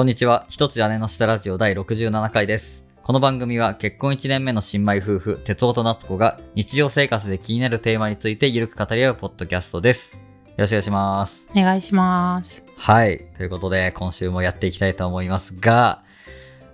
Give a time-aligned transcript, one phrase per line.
[0.00, 0.46] こんにちは。
[0.48, 2.86] 一つ屋根の下ラジオ第67回です。
[3.02, 10.16] この番組は結婚1年目の新米夫婦、哲夫と夏子が日常生活で気になるテーマについてゆるく語り合うポッドキャストです。
[10.16, 10.22] よ
[10.56, 11.48] ろしくお願いします。
[11.50, 12.64] お願いします。
[12.78, 13.26] はい。
[13.36, 16.02] ということで、今週もやっていきたいと思いますが、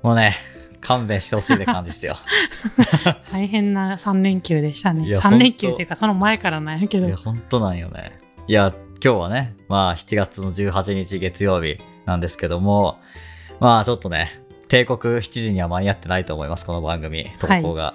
[0.04, 0.36] もうね、
[0.80, 2.14] 勘弁してほしいって感じですよ。
[3.32, 5.04] 大変な3連休でしたね。
[5.04, 7.16] いや3連休っていうか、その前からなんやけどいや、。
[7.16, 8.20] 本当なんよね。
[8.46, 12.98] いや、今日はね、まあ7月の18日月曜日なんですけども、
[13.60, 17.94] まあちょっとね、帝国7時には間に合ってないと思います、この番組、投稿が。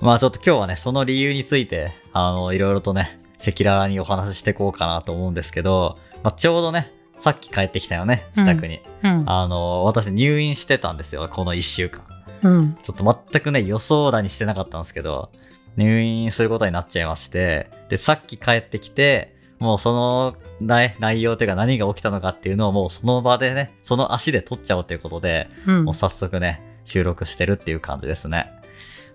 [0.00, 8.80] まあちょっと今日はね、その理由について、あの、いろいろとね、赤裸々にお話ししていこうかなと思うんですけど、まあちょうどね、さっき帰ってきたよね、自宅に。
[9.02, 9.24] うん。
[9.26, 12.02] あの、私入院してたんですよ、この1週間。
[12.42, 12.78] うん。
[12.82, 15.30] ちょっと全くね、予想だにしてなかったんですけど、
[15.76, 25.94] 入院することになっちゃいまして、で、さっき帰ってきて、もうその内内容というか何が起きたのかっていうのをもうその場でね、その足で撮っちゃおうということで、うんもう。
[25.94, 28.50] 早速ね、収録してるっていう感じですね。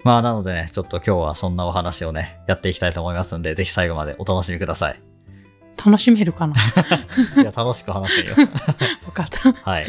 [0.04, 5.00] まあなのでね、ちょっと今日はそんなお話をね、やっていきたいと思いますんで、ぜひ最後までお楽しみください。
[5.86, 6.56] 楽しめるかな？
[7.38, 8.36] いや、楽しく話すよ。
[9.04, 9.54] 分かった。
[9.54, 9.88] はい。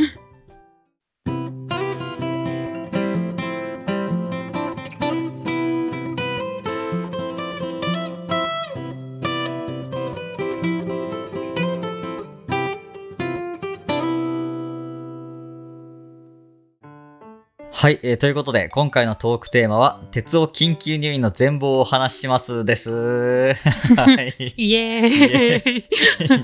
[17.81, 22.91] はい、えーということで、今回のトークテーマは、鉄を緊急入院の全貌をお話ししますです。
[23.97, 24.35] はい。
[24.59, 25.85] イエーイ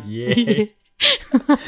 [0.09, 0.73] イエーイ。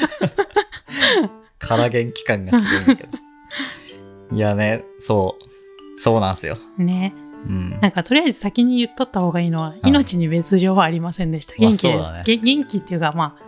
[1.59, 4.35] 空元気感がすごいんだけど。
[4.35, 5.99] いやね、そう。
[5.99, 6.57] そうなんすよ。
[6.79, 7.13] ね。
[7.47, 7.77] うん。
[7.79, 11.53] なんか、とりあえず先に言っとった方がいいのは、うん命に別状はありませんでした。
[11.59, 11.93] まあ元気です。
[11.93, 13.43] そうだねげ元気っていうか、まあ、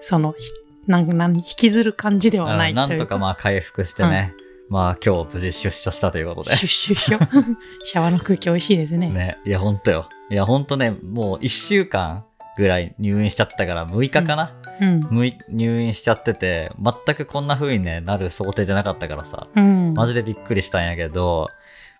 [0.00, 0.48] その、ひ
[0.86, 4.32] なんなん引きずる感じではないうんなんとかまあ回復してね。
[4.68, 6.56] まあ今日無事出所したということで。
[6.56, 9.08] シュッシャワーの空気美味しいですね。
[9.10, 9.38] ね。
[9.44, 10.08] いや、ほんとよ。
[10.30, 12.24] いや、ほんとね、もう1週間
[12.56, 15.00] ぐらい入院しちゃってたから、6日かな、うん。
[15.10, 19.46] むい入院しちゃってて、全くこんな風にね、なる想定じゃなかったからさ。
[19.54, 19.94] うん。
[19.94, 21.48] マジでびっくりしたんやけど、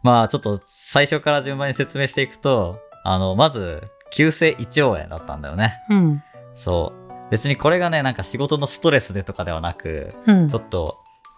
[0.02, 5.74] まあちょっと最初から順番に説明していくと、あの、まず、急性胃腸炎だったんだよね。
[5.90, 6.22] うん。
[6.54, 7.30] そう。
[7.30, 10.48] 別にこれがね、なんか仕事のストレスでとかではなく、うん。
[10.48, 10.96] ちょっと、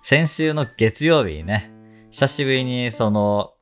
[0.09, 1.71] 先週の月曜日にね、
[2.11, 3.53] 久しぶりにその、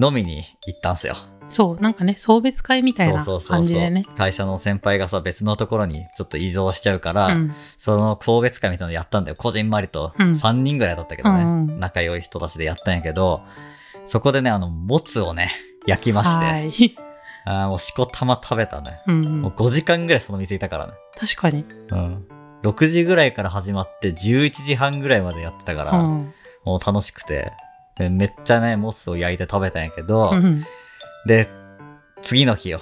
[0.00, 1.16] 飲みに行ったんすよ。
[1.48, 4.06] そう、なんかね、送別会みたいな感じでね。
[4.16, 7.54] 会社の先輩がさ、別のところにちょっと移動しちゃうから、うん。
[7.76, 9.36] その送別会みたいなのやったんだよ。
[9.36, 10.12] こじんまりと。
[10.16, 13.40] うん3人ぐらいだったけどね、うんうん仲良い人たちでやったんやけど、
[14.06, 15.50] そこでね、あの、もつをね、
[15.88, 16.70] 焼きまして、はい。
[17.46, 19.02] あーもうしこたま食べたね。
[19.08, 19.28] うんう。
[19.28, 20.92] もうん5時間ぐらいその店いたからね。
[21.18, 21.64] 確かに。
[21.88, 22.28] うん。
[22.62, 26.34] 6時ぐらいから始まって11時半ぐらいまでやってたから、うん。
[26.64, 27.52] もう楽しくて、
[27.96, 30.62] でめっちゃね、モスを焼いて食べたんやけど、うん。
[31.26, 31.48] で、
[32.22, 32.80] 次の日よ。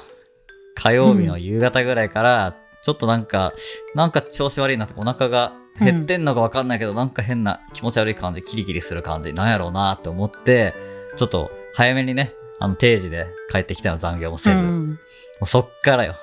[0.75, 3.53] 火曜日の夕方ぐらいから、ちょっとなんか、
[3.95, 10.75] なんか調子悪いなって、お腹が減ってんのかわかんないけど、なんか変な気持ち悪い感じ、キリキリする感じ、なんやろうなって思って、
[11.17, 14.99] ちょっと早めにね、あの定時で帰ってきたの残業もせず、もうん
[15.41, 16.15] うそっからよ。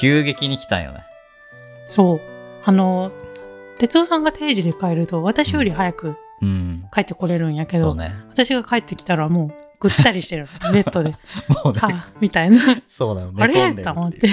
[0.00, 1.04] 急激に来たんよね。
[1.86, 2.37] そう。
[2.68, 3.12] あの、
[3.78, 6.84] 哲夫さんが定時で帰ると、私より早くうん。
[6.92, 8.12] 帰ってこれるんやけど、そうね。
[8.28, 10.48] 私が帰ってきたらもう、ぐったりしてる。
[10.70, 11.14] ベッドで。
[11.64, 12.58] もうね、はあ、みたいな。
[12.86, 13.32] そうなの。
[13.32, 14.28] 寝あれと思って。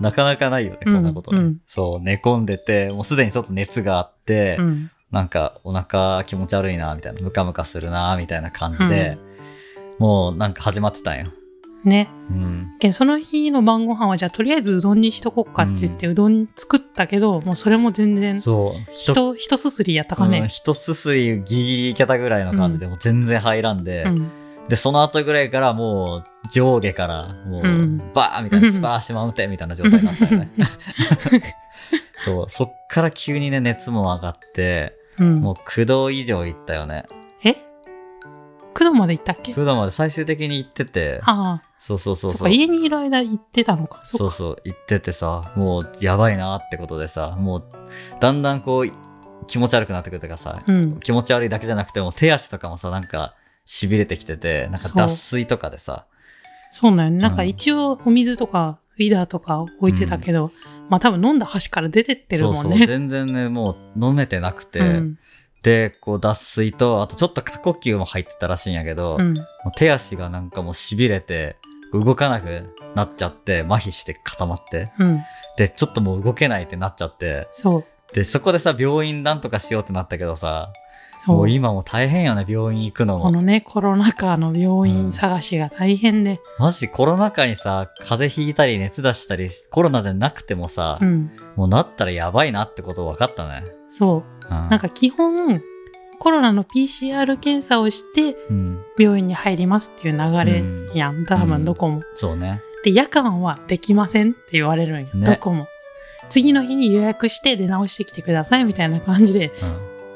[0.00, 1.38] なかなかないよね、こんなことね。
[1.38, 4.90] うんうんそう、寝込んでて、もうすでにちょっと熱があって、うん。
[5.10, 9.18] なんかお腹気持ち悪いな、みたいな、ムカムカするな、みたいな感じで、
[9.98, 11.26] もうなんか始まってたんよ。
[11.88, 12.08] ね。
[12.30, 12.74] うん。
[12.78, 18.92] けんその日の晩ご飯は、じゃあとりあえずうどんにしとこっかって言って、うどん作ったけど、もうそれも全然、そう。
[18.92, 20.48] 人、一すすりやったかうんね。
[20.48, 24.30] 一すすりギリギリいけたぐらいの感じで、もう全然入らんで、うん。
[24.68, 30.50] で、その後ぐらいからもう上下からもう、うんバーンみたいな、 スパーシマウンテンみたいな状態になったよね。
[32.18, 35.36] そう、そっから急にね、熱も上がって、うん。
[35.36, 37.04] もう9度以上いったよね。
[37.44, 37.54] え
[38.74, 42.38] ?9 度まで行ったっけ？9度まで最終的に行ってて、ああ、そうそうそうそ。
[42.38, 44.00] そっか、家にいる間行ってたのか。
[44.04, 47.64] そうそう、行っててさ、もうやばいなってことでさ、もう
[48.20, 48.92] だんだんこう
[49.46, 51.00] 気持ち悪くなってくるとかさ、うん。
[51.00, 53.34] 気持ち悪いだけじゃなくても手足とかもさ、なんか
[53.66, 56.06] 痺れてきてて、なんか脱水とかでさ、
[56.72, 57.18] そうなんよね。
[57.18, 60.50] なんかうん一応お水とかウィダーとか置いてたけど、
[60.88, 62.86] まあ多分飲んだ箸から出てってるそうそう、もんね。
[62.86, 65.18] 全然ね、もう飲めてなくて、うん。
[65.62, 69.34] で、こう脱水と、あとちょっと過呼吸も入ってたらしいんやけど、うん。
[69.34, 71.56] もう手足がなんかもう痺れて、
[71.92, 75.20] 動かなくなっちゃって、麻痺して固まって、うん。
[75.56, 77.84] で、ちょっともう動けないってなっちゃって、そう。
[78.14, 80.72] で、そこでさ、病院なんとかしようってなったけどさ、
[81.24, 83.24] そうもう今も大変よね、病院行くのも。
[83.24, 86.40] このね、コロナ禍の病院探しが大変で。
[86.60, 91.30] マジコロナ禍にさ、風邪ひいたり熱出したり、コロナじゃなくてもさ、うん。
[91.56, 93.64] もうなったらやばいなってこと分かったね。
[93.88, 94.35] そう。
[94.50, 94.68] うん。
[94.68, 95.62] なんか基本、
[96.18, 98.82] コロナの PCR 検査をしてうん。
[98.98, 100.64] 病院に入りますっていう流れ
[100.94, 101.24] やん。
[101.24, 102.02] 多分どこも。
[102.14, 102.62] そうね。
[102.84, 105.14] で、夜間はできませんって言われるんよ。
[105.14, 105.66] ねどこも。
[106.28, 109.52] 次の日に予約して出直してきてくださいみたいな感じで、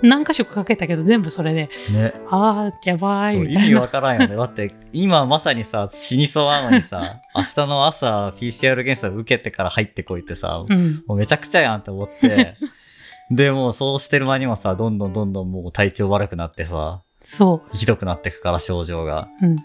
[0.03, 1.95] う何箇所かかけたけど全部それで、ん。
[1.95, 2.13] ね。
[2.31, 3.81] あー、やばいみたいな。
[3.81, 4.35] わからんよね。
[4.35, 11.03] だって、今まさにさ、死にそうなのにさ、 明日の朝 PCR 検査受けてから入ってこいってさ、うん。
[11.07, 12.57] もうめちゃくちゃやんって思って、
[13.31, 19.29] で、もうそうしてる間にもさ、どんどんどんどんもう体調悪くなってさ、そひどくなってくから症状が。
[19.43, 19.47] う。
[19.47, 19.57] うん。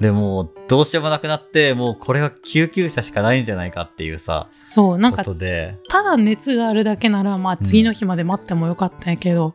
[0.00, 4.98] で、もうどうしようもなくなって、もうこれは救急車しかないんじゃないかっていうさ、そう。
[4.98, 9.54] なんこか、とで、ただ熱があるだけなら、まあ次の日まで待ってもよかったんやけど、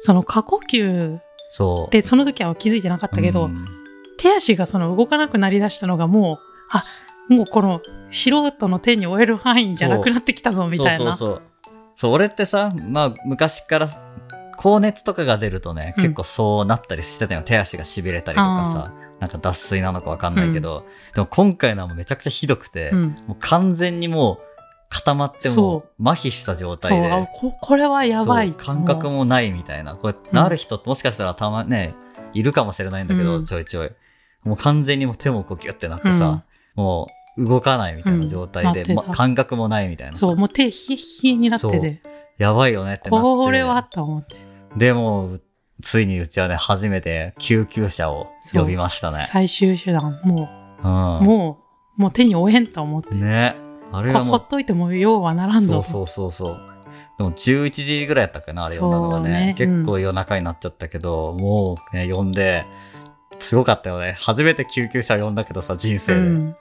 [0.00, 1.18] その過呼吸
[1.50, 1.92] そう。
[1.92, 3.66] で、その時は気づいてなかったけど、うん
[4.18, 6.36] 手足がその動かなくなりだしたのがもう、
[6.70, 6.84] あ、
[7.32, 11.14] もうこの素人の手に負える範囲じゃなくなってきたぞみたいな。
[11.14, 11.42] そうそうそう。
[11.98, 13.88] そう、俺ってさ、まあ昔から、
[14.56, 17.42] 高熱とかが出るとね、うん結構そうなったりしてたよ。
[17.42, 20.86] 手足が痺れたりとかさ、なんか脱水なのかわかんないけど、
[21.16, 23.02] でも今回のはもうめちゃくちゃひどくて、うん。
[23.26, 24.38] もう完全にもう
[24.90, 27.10] 固まってもそう麻痺した状態そう、で。
[27.10, 28.50] あここれはやばい。
[28.50, 29.96] そう感覚ももないみたいな。
[29.96, 31.96] これ、んなる人ってもしかしたらたまね、
[32.32, 33.90] いるかもしれないんだけど、うんちょいちょい。
[34.44, 36.44] もう完全にもう手もこうギュッてなってさ、
[36.76, 42.02] もう動かないみたいな状態で、うんま感覚もないみたいなさそう、もう手冷え冷えになってて、
[42.36, 43.22] やばいよねってなって。
[43.22, 44.36] これはと思って。
[44.76, 45.38] でも、
[45.82, 49.18] ついにうちはね、初めて救急車を呼びましたね。
[49.30, 50.48] 最終手段、も
[50.82, 51.18] うん。
[51.20, 51.58] う、も
[51.98, 53.14] う、もう手に負えんと思って。
[53.14, 53.56] ね。
[53.92, 55.82] あれこはもう、ほっといても用はならんぞと。
[55.82, 56.68] そうそうそうそう。
[57.18, 59.28] でも11時ぐらいやったっけな、あれ呼んだのがね。
[59.28, 62.64] ね結構夜中になっちゃったけど、もうね、呼んで、
[63.38, 64.12] すごかったよね。
[64.18, 66.20] 初めて救急車呼んだけどさ、人生で。
[66.20, 66.56] うん。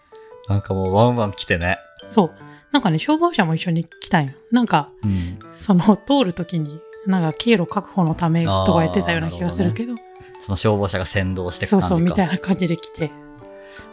[0.47, 1.79] なんかもうワンワン来てね。
[2.07, 2.31] そう。
[2.71, 4.31] なんかね、消防車も一緒に来たんよ。
[4.51, 5.39] なんか、うん。
[5.51, 9.95] その、通るときに、なんか経路確保のためとか言ってたような気がするけど、
[10.41, 11.87] その消防車が先導してく感じか。
[11.89, 13.11] そうそう、みたいな感じで来て、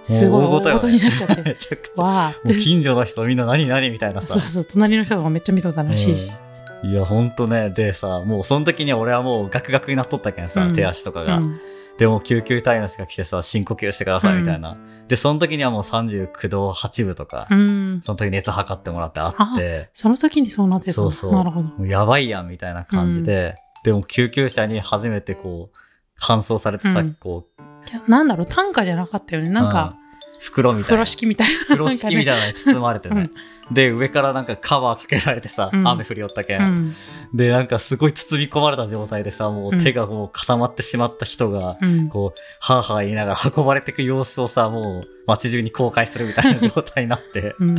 [0.03, 2.03] すごい大大事になっちゃって、 めちゃくちゃ。
[2.03, 2.35] わ。
[2.45, 4.43] もう近所の人みんな何何みたいなさそう。
[4.43, 6.31] そう、隣の人とかめっちゃ見とったらしいし。
[6.31, 6.55] うん
[6.85, 7.71] いや、ほんとね。
[7.71, 11.39] でさ、もうその時には俺はもうガクガクになっとったけんさ、うん手足とかが。
[11.39, 11.59] うん。
[11.99, 14.77] でも救急隊員の人が来てさ、深呼吸してくださいみたいな。
[15.07, 18.01] で、その時にはもう39度8分とか、うん。
[18.03, 21.87] その時熱測ってもらってあって、その時にそうなってたそうそうなるほど。
[21.87, 23.55] やばいやんみたいな感じで、
[23.85, 29.51] でも救急車に初めてこう、搬送されてさ、うんこう、いやなんだろう、単価じゃなかったよね。
[29.51, 30.04] なんか、うん
[30.45, 31.01] 袋みたい風な。
[31.01, 31.65] 呂敷みたいな。
[31.65, 33.21] 風呂敷みたいなのに包まれてね。
[33.21, 33.31] うん
[33.71, 36.95] で、上からなんかカバーかけられてさ、うん雨降りよったけん,、うん。
[37.33, 42.09] で、なんかすごい包み込まれた状態でさ、もう手がもう固まってしまった人が、うん。
[42.09, 47.55] こう、はぁはぁ言いながら 運ばれていく様子をさ、もう街中に公開するみたいな状態になって。
[47.59, 47.79] うん。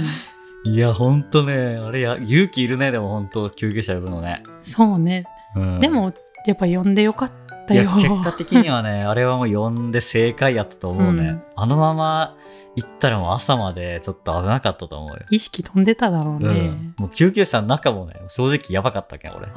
[0.66, 4.42] いや、ほんとね、あれや、勇気いるね、でもほんと、救急車呼ぶのね。
[4.64, 5.26] そうね。
[5.56, 6.12] うん、で、も、
[6.48, 7.84] やっぱ呼んでよかったよ。
[7.84, 11.24] いや、結果的にはね、 あれはもう呼んで正解やったと思うね。
[11.24, 12.36] うんあのまま
[12.76, 15.20] 行ったらもう朝までちょっと危なかったと思うよ。
[15.30, 16.48] 意識飛んでただろうね。
[16.48, 19.48] うん、もう救急車の中もね、正直やばかったけん、俺。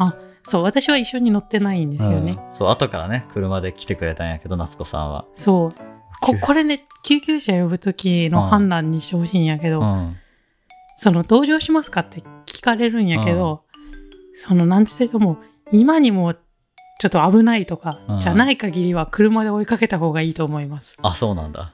[0.44, 2.38] そう、私は一緒に乗ってないんですよね。
[2.44, 5.24] うんそう、後からね、車で来てくれたんやけど、夏子さんは。
[5.34, 5.74] そう。
[6.20, 10.16] こ、これね、救急車呼ぶときの判断にしてほしいんやけど、うん。
[10.96, 13.62] その、同乗しますかって聞かれるんやけど、
[14.46, 15.38] その、なんつってとも、
[15.72, 16.34] 今にも
[16.98, 20.96] ちょっと危ないとかうん、じゃない限りは車で追いかけた方がいいと思います。
[21.02, 21.72] あ、そうなんだ。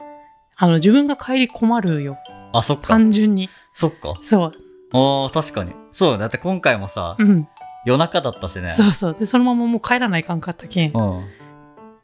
[0.57, 2.19] あの、自分が帰り困るよ。
[2.53, 2.89] あ、そっか。
[2.89, 3.49] 単純に。
[3.73, 4.19] そっか。
[4.23, 4.53] そう。
[4.93, 5.73] ああ、確かに。
[5.93, 6.19] そうだ。
[6.19, 7.49] だって今回もさ、うん。
[7.85, 8.71] 夜中だったしね。
[8.71, 9.17] そうそう。
[9.19, 10.93] で、そのままもう帰らないかんかったけん。
[10.93, 11.25] うん。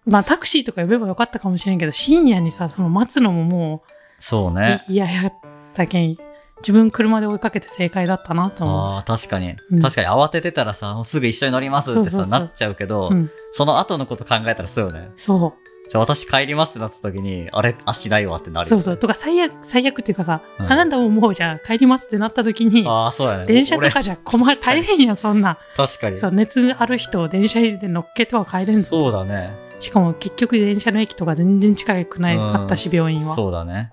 [0.07, 4.83] まあ、タクシーとか呼べばよかったかもしれんけど、深夜にさ、その待つのももう、そうね。
[4.89, 5.35] い嫌やっ
[5.75, 6.17] たけん、
[6.61, 8.79] 自分車で追いかけて正解だったなと思う。
[8.95, 13.31] ああ、確かに、うん確かに慌ててたらさ、もうすぐ一緒に乗りますってさ、なっちゃうけど、うん。
[13.51, 15.11] その後のこと考えたらそうよね。
[15.17, 15.71] そう。
[15.91, 18.97] じゃあ私帰りますってなった時に、あれ、足ないわってなるよそうそう。
[18.97, 23.47] とか、最悪、最悪っていうかさ、うんあなたももうじゃあ帰りますってなった時に、ああ、そうやね。
[23.47, 25.59] 電車とか俺じゃ困る、大変やん、そんな。
[25.77, 26.19] 確かに。
[26.19, 28.91] そう、熱ある人を電車で乗っけては帰れんぞ。
[28.91, 29.53] そうだね。
[29.81, 33.35] しかも結局電車の駅とか全然近くないかったし、うん病院は。
[33.35, 33.93] そうだね。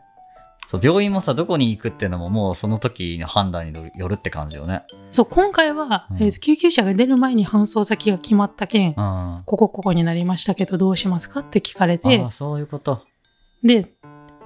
[0.70, 4.84] そう病院もさ、どこに行くっていうのももうその時の判断によるって感じよね。
[5.12, 8.94] そう、今回は、うんえーと救急車が出る前に搬送先が決まったけん、うん。
[8.98, 13.02] あここここになりましたけどどうしますかって聞かれてあ、、そういうこと。
[13.64, 13.86] で、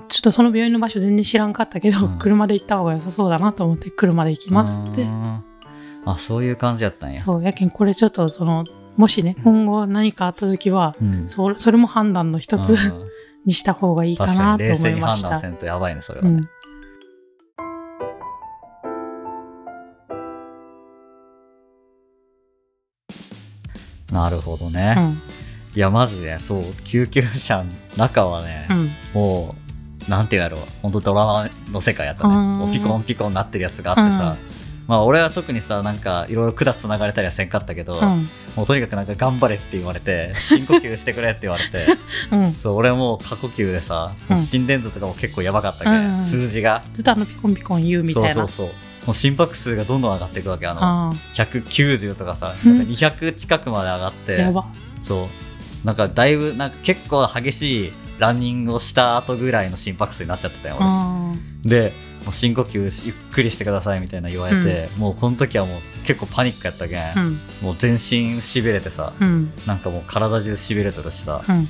[0.09, 5.05] ちょっとその病院の場所全然知らんかったけど、うん車で行った方が良さそうだなと思って車で行きますってう。
[5.05, 5.43] ん
[6.05, 7.23] あ、そういう感じやったんや。
[7.23, 8.65] そう、やけんこれちょっとその、
[8.97, 11.27] もしね、今後何かあった時は、うん。
[11.27, 13.10] そそれも判断の一つうん
[13.45, 15.27] にした方がいいか確かなとに冷静に思いました。
[15.29, 16.31] 判断せんとやばいね、それはね。
[24.09, 24.15] うん。
[24.15, 24.95] なるほどね。
[24.97, 25.21] うん。
[25.75, 28.89] いや、マジで、そう、救急車の中はね、うん。
[29.13, 29.55] も
[30.07, 32.35] う、なんていうんやろう、本当ドラマの世界やったね。
[32.35, 34.35] うんもうピコンピコンなってるやつがあってさ、
[34.87, 38.29] まあ俺は特にさ、なんかいろいろ管繋がれたりはせんかったけど、うん。
[38.55, 41.85] もうとにかくなんか頑張れって言われて、 深呼吸してくれって言われて、
[42.31, 42.53] うん。
[42.53, 46.83] そう、俺もう過呼吸でさ、心電図とかも結構やばかったけ、うん数字が。
[46.93, 48.33] ずっとあのピコンピコン言うみたいな。
[48.33, 48.75] そうそうそう。
[49.07, 50.67] もう心拍数がどんどん上がっていくわけ。
[50.67, 54.65] あの、あ190とかさ、うんなんか200近くまで上がって、あ、やば。
[55.01, 55.27] そう。
[55.87, 60.85] なんかだいぶ、なんか結構激しいランニングをした後ぐらいの心拍数になっちゃってたよ、俺。
[60.87, 61.33] あ
[61.63, 61.93] で、
[62.23, 67.13] もう深呼吸ゆっくりしてくださいみたいな言われて、もうこの時はもう結構パニックやったけん、あ。
[67.15, 67.39] うん。
[67.61, 69.51] もう全身痺れてさ、うん。
[69.65, 71.55] なんかもう体中痺れてるしさ、うん。
[71.55, 71.65] も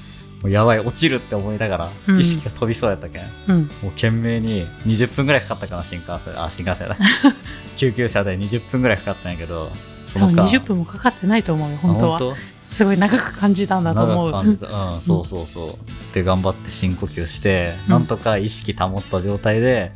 [0.45, 3.61] うやばい、落ちるって思いながら、うん意識が飛びそうやったけん、うん。
[3.61, 6.33] もう懸命に20分ぐらいかかったかな、新幹線。
[6.41, 6.97] あ、新幹線だ。
[7.77, 9.71] 救急車で20分ぐらいかかったんやけど、
[10.05, 12.35] そ多分間20分もかかってないと思うよ、本当は。
[12.65, 14.31] すごい長く感じたんだと思う。
[14.31, 15.77] うん、そうそうそ
[16.11, 16.13] う。
[16.13, 19.91] で、頑張って深呼吸して、うんなんとか意識保った状態で、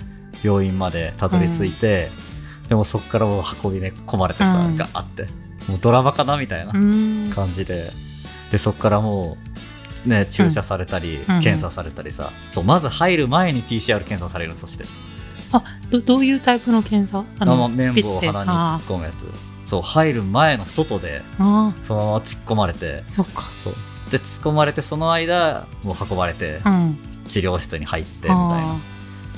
[0.46, 2.12] 病院までたどり着いて、
[2.70, 5.28] でもそっからもう運び込まれてさ、うんガーって。
[5.68, 7.32] もうドラマかなみたいなうん。
[7.34, 7.90] 感じで。
[8.52, 9.38] で、そっからも
[10.06, 14.86] う、ね、注射されたり、うん検査されたりさ、そう、まず入る前に PCR 検査されるの、そして。
[15.52, 17.20] あど、どういうタイプの検査？
[17.20, 19.26] ああの綿棒を鼻に突あっ込むやつ。
[19.66, 23.44] そう、入る前の外で、あそのまま突っ込まれて、あ、そっか。
[23.64, 23.74] そう。
[24.12, 26.98] で、突っ込まれて、その間、もう運ばれて、うん。
[27.28, 28.76] 治療室に入って、みたいなあ。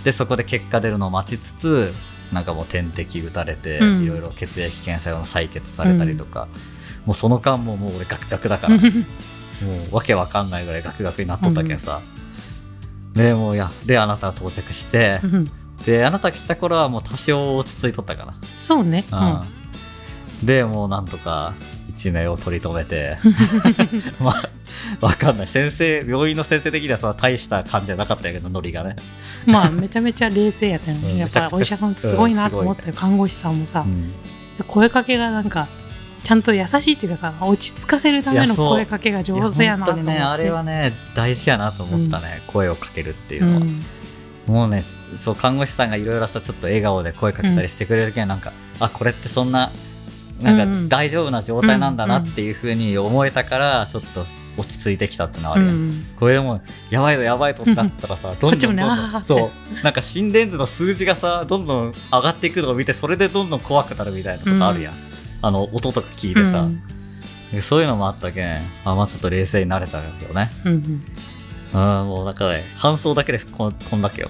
[0.03, 1.93] で、そこで結果出るのを待ちつつ、
[2.31, 6.47] なんかもう点滴打たれて、うんいろいろ血液検査用の採血されたりとか、
[7.05, 8.83] もうその間ももう俺ガクガクだから、あも
[9.91, 12.01] うわけわかんないぐらいガクガクになっとったけんさ。
[13.13, 15.51] で、もういや、で、あなたは到着してう、ん
[15.85, 19.05] で、あなた来た頃はもう多少落ち着いとったかそうね。
[19.11, 19.47] うんな。
[20.41, 20.45] うん。
[20.45, 21.53] で、もうなんとか
[21.97, 23.17] 一命を取り留めて、
[24.21, 25.47] まあ、わかんない。
[25.47, 28.95] 先生、病院の先生的にはそんな大した感じじゃなかったけど、ノリがね。
[29.45, 31.11] まあ、めちゃめちゃ冷静やったよね。
[31.11, 32.93] うんやっぱりお医者さんってすごいなと思ったよ。
[32.95, 33.89] 看護師さんもさう。
[33.89, 34.13] ん
[34.67, 35.67] 声かけがなんか、
[36.23, 40.11] ちゃんと優しいっていうかさ、落ち着かせるための声かけが上手やなと思って。
[40.11, 42.41] ね、あれはね、大事やなと思ったね。
[42.47, 43.57] 声をかけるっていうのは。
[43.57, 43.85] うん。
[44.47, 44.83] もうね、
[45.19, 49.71] そう、看護師さんがいろいろさ、ちょっと笑顔で声かけたりしてくれるけん、なんか、あ、これってそんな、
[50.41, 54.25] なんうんうんか大丈夫な状態なんだなっていうふうに思えたから、ちょっと
[54.57, 55.89] 落ち着いてきたってのはあうるやん。
[55.89, 55.93] ん。
[56.19, 59.51] これでも、やばいぞやばいぞってなったらさ、 どんどんどんどん、そ
[59.81, 64.93] う、なんか心電図の数字がさ、どんどん上がっていくのを見て、それでどんどん怖くなるみたいなとかあるやん。
[65.41, 66.81] あの、音とか聞いてさ、うん
[67.51, 70.49] でそういうのもあったけん、あ、まあちょっと冷静になれたけどね。
[70.65, 72.01] うんうん。
[72.01, 74.29] うん、もうなんかね、搬送だけです、こんこんだけよ。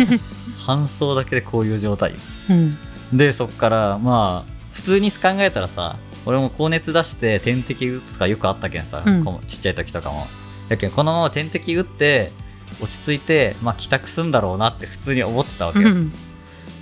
[0.66, 2.16] 搬送だけでこういう状態よ。
[2.50, 2.76] うん。
[3.12, 10.26] で、そっから、まあ、普通に考えたらさ、俺も高熱出して点滴打つとかよくあったけんさ、うんちっちゃい時とかも。
[10.68, 12.32] やけん、このまま点滴打って、
[12.80, 15.88] 落ち着いて、まあ帰宅すんだろうなって普通に思ってたわけよ。
[15.88, 16.12] うん。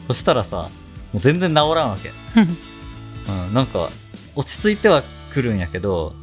[0.08, 0.70] そしたらさ、
[1.12, 2.10] もう全然治らんわけ。
[3.28, 3.90] うん、なんか、
[4.34, 5.02] 落ち着いては
[5.34, 6.14] くるんやけど、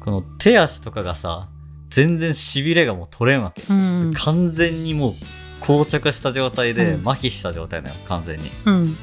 [0.00, 1.48] この手足とかがさ、
[1.88, 3.62] 全然痺れがもう取れんわけ。
[3.70, 4.12] うん。
[4.14, 5.12] 完全にもう
[5.60, 8.96] 膠着した状態でうん麻痺した状態だよ完全にうん。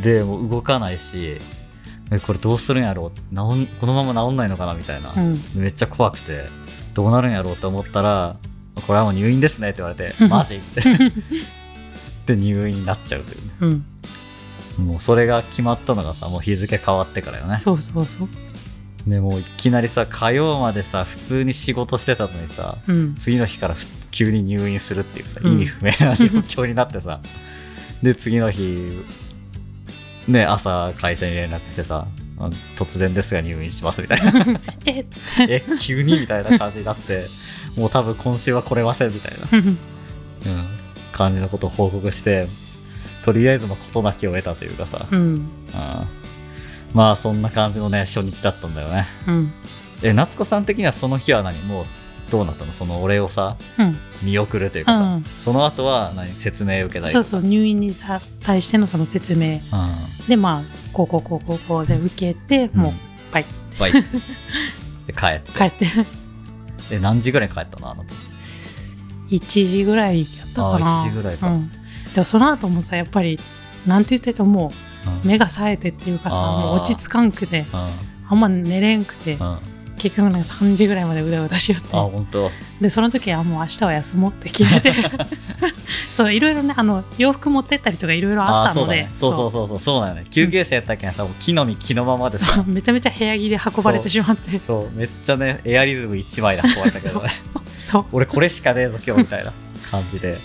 [0.00, 1.38] でもう動かないし
[2.10, 3.34] えこれどうするんやろう？
[3.36, 5.40] 治んこのまま治んないのかなみたいな、うん。
[5.54, 6.46] めっちゃ怖くて
[6.94, 8.36] どうなるんやろうって思ったら
[8.86, 10.82] これはもう入院ですねって言われてうんマジって
[12.26, 13.84] で入院になっちゃうというね
[14.78, 14.86] うん。
[14.86, 18.28] もうそれが決まったのがさもう日付変わってからよねそうそうそう。
[19.06, 23.14] でもういきなりさ火曜までさ普通に仕事してたのにさうん。
[23.16, 27.20] 次の日からふ急に入院するっていうさ、うん意味不明な状況になってさ
[28.02, 29.02] で次の日
[30.28, 32.06] ね朝会社に連絡してさ
[32.38, 34.32] あ突然ですが入院しますみたいな。
[34.86, 35.04] え、
[35.48, 37.26] え急にみたいな感じになって
[37.76, 39.58] もう多分今週は来れませんみたいな、うん。
[39.66, 39.78] うん、
[41.12, 42.46] 感じのことを報告して
[43.24, 45.18] とりあえずのことなきを得たというかさ、うん。
[45.18, 45.48] うん、
[46.92, 49.06] まあそんな感じのね初日だったんだよね。
[49.26, 49.52] うん。
[50.02, 51.56] え夏子さん的にはその日は何？
[51.62, 51.84] もう
[52.32, 52.72] どうなったの？
[52.72, 53.98] その俺をさうん。
[54.22, 59.56] 見送るというかさ、うんその後は何説明を受けたりそうそう、入院にさ対してのその説明。
[59.56, 59.60] うん。
[60.28, 60.62] で、まあ、
[60.94, 62.92] こうこうこうこうこうで受けて、もう、
[63.34, 63.44] バイ、
[63.78, 63.92] バイ。
[65.06, 65.52] で帰って。
[65.52, 65.86] 帰って。
[66.90, 67.90] え何時ぐらいに帰ったの？
[67.90, 68.04] あの
[69.28, 71.02] 1時ぐらいやったかな。
[71.02, 71.48] あ1時ぐらいか。
[71.48, 71.70] うん。
[71.70, 71.76] で
[72.16, 73.38] もその後もさ、やっぱり、
[73.86, 74.72] なんて言ってても
[75.24, 75.28] うん。
[75.28, 77.90] 目が冴えてっていうかさ、もう落ち着かんくて、うん。
[78.30, 79.58] あんま寝れんくて、うん
[79.96, 82.50] 結局なんか3時ぐらいまでうだうだしよってあ、本当。
[82.80, 84.92] でその時はもう明日は休もうって決めて
[86.10, 89.34] そういろいろねあの洋服持ってったりとかいろいろああったのでそう。
[89.34, 90.26] そうそうそうそう、そうだよね。
[90.30, 97.30] 救急車やったけんさ、もう木の実木のままでさそう、めちゃめちゃ部屋着で運ばれてしまってそう、めっちゃね、エアリズム1枚で運ばれたけどね。
[97.78, 99.52] そう 俺これしかねえぞ今日みたいな
[99.90, 100.38] 感じで。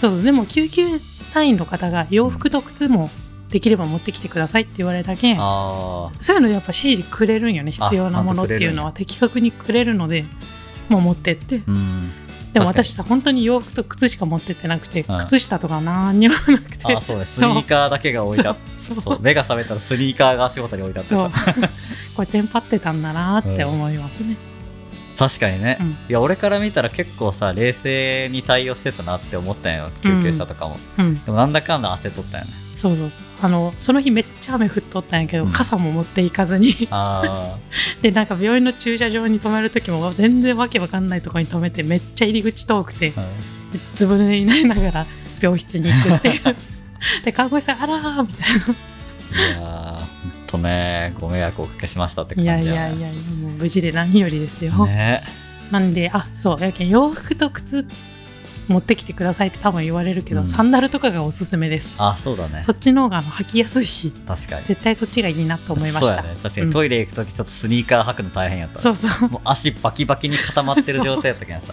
[0.00, 0.88] そうそうでも救急
[1.32, 3.08] 隊員の方が洋服と靴も
[3.52, 5.34] できれば持ってきてくださいって言われたけ。
[5.34, 5.36] ん。
[5.36, 7.70] そういうのやっぱ指示くれるんよね。
[7.70, 8.92] 必要なものっていうのは。
[8.92, 10.24] 的確にくれるので
[10.88, 11.56] もう持ってって。
[11.68, 12.10] うん。
[12.54, 15.18] でも私さ本当に洋服と靴しか持ってってなくて、うん。
[15.18, 16.94] 靴下とか何にもなくて。
[16.94, 17.26] あ、そうね。
[17.26, 19.00] スニーカーだけが置いてあっそう。
[19.02, 21.30] そう、目が覚めたらスニーカーが足元に置いてあってさ。
[22.16, 24.36] これテンパってたんだなって思いますね、
[25.18, 25.86] 確かにね、うん。
[25.90, 29.90] いや、俺から見たら結構さ、冷静に対応してたなって思ったんよ。
[30.02, 30.78] 救急車とかも。
[30.98, 32.61] うん、でもなんだかんだ焦っとったよね。
[32.82, 33.22] そうそうそう。
[33.42, 35.52] あのその日めっちゃ雨降っとったんやけど、うん。
[35.52, 36.88] 傘も持っていかずに。
[36.90, 37.56] あ
[38.02, 43.20] でなんか病院の駐車場に止める時も全然わけわかんないところに止めてめっちゃ入り口遠くてあ。
[43.20, 43.26] うん
[43.94, 45.06] ずぶ濡れになりながら
[45.40, 46.28] 病室に行くって。
[46.28, 46.56] い う
[47.24, 50.06] で看護師さんあらーみたいいやー、ほん
[50.46, 53.02] とね、ご迷惑をおかけしましたって感ないじだよね。
[53.02, 55.22] やいやいやもう無事で何よりですよ、ね。
[55.70, 57.86] なんであそうやけん洋服と靴
[58.72, 62.62] 持ってきてくださいって多分言われるけど、うんサンダルとかがおすすめですあ、そうだね。
[62.62, 64.66] そっちの方があの履きやすいし確かに。
[64.66, 66.28] 絶対そっちがいいなと思いましたそうやね。
[66.42, 68.78] 確かにトイレ行くときちょっとスニーカー履くの大変やった。
[68.78, 71.72] そうそうもう足バキバキに固まってる状態やったけんさ。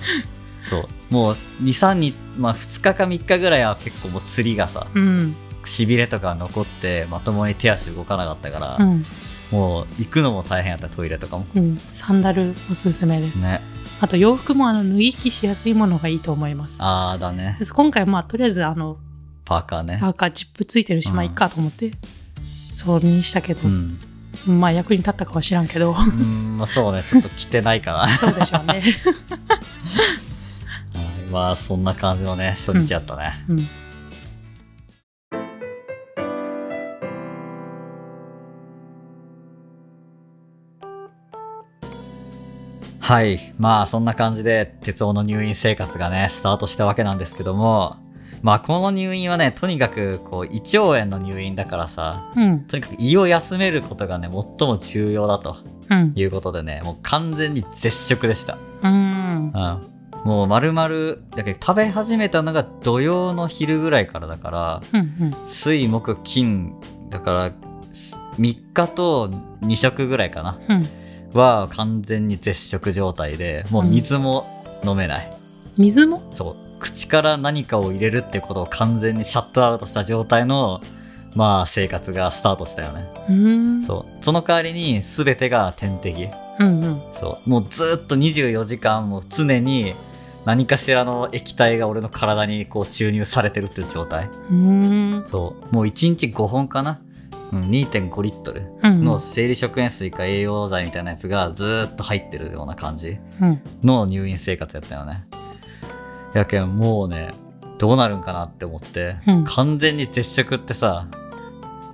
[0.62, 0.88] そう。
[1.10, 9.06] もう2、3日、まあ2日か3日ぐらいは結構もう釣りがさ、うんしびれとか残ってまともに手足動かなかったから、うん
[9.52, 11.46] もう行くのも大変やったトイレとかも。
[11.56, 13.62] うんサンダルおすすめですね。
[14.02, 17.58] あと洋服もあの脱ぎ着しやすいものがいいと思いますあーだね。
[17.60, 18.98] です今回まあとりあえずあの
[19.46, 19.98] パーカーね。
[20.00, 21.92] パーカーチップついてるし、うんまあいっかと思って
[22.74, 24.00] そうにしたけど、うん。
[24.48, 27.04] まあ役に立ったかは知らんけどうん、まあそうね。
[27.04, 28.00] ちょっと着てないかな。
[28.00, 28.18] はい。
[28.18, 28.82] そうでしょうね
[31.32, 33.44] まあそんな感じのね、初日やったね。
[33.50, 33.68] うん
[43.10, 43.40] はい。
[43.58, 47.96] まあ、そんな感じで、鉄夫の入院生活がね、スタートしたわけなんですけども、
[48.44, 55.58] まあ、この入院はね、とにかく、こう、胃腸炎の入院だからさ、うんとにかく胃を休めることがね、最も重要だと
[55.90, 58.60] うんいうことでね、もう完全に絶食でした。
[58.84, 59.82] うんうん。
[60.24, 60.90] もう丸々、
[61.36, 66.76] だけど食べ始めたのが土曜の昼ぐらいからだから、うん水木金、
[67.10, 67.52] だから、
[68.38, 69.30] 3日と
[69.62, 70.60] 2食ぐらいかな。
[70.70, 70.99] うん
[71.34, 75.30] は完全に絶食状態で、もう水も飲めない。
[75.78, 76.24] 水も？
[76.32, 76.56] そう。
[76.80, 80.82] 口から何かを入れるってことを完全にシャットアウトした状態の、
[81.36, 83.08] まあ生活がスタートしたよね。
[83.30, 84.24] うんそう。
[84.24, 86.30] その代わりに全てが点滴。
[86.60, 87.50] うんうんそう。
[87.50, 89.94] もうずっと24時間も常に
[90.46, 94.30] 何かしらの液体が俺の体にこう注入されてるっていう状態。
[94.50, 95.76] うんそう。
[95.76, 97.00] もう1日5本かな。
[97.52, 99.04] うん、2.5リットルうん。
[99.04, 103.62] の生理食塩水か栄養剤みたいなやつがずーっと入ってるような感じうん。
[103.84, 105.26] の入院生活やったよね。
[106.34, 107.32] やけんもうね、
[107.78, 109.44] どうなるんかなって思って、うん。
[109.46, 111.08] 完全に絶食ってさ、